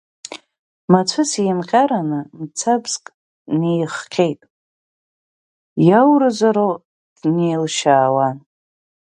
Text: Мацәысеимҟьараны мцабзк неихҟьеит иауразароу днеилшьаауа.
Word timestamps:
Мацәысеимҟьараны 0.91 2.19
мцабзк 2.39 3.03
неихҟьеит 3.59 4.39
иауразароу 5.89 6.73
днеилшьаауа. 7.19 8.27